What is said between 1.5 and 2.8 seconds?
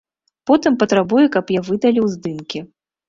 я выдаліў здымкі.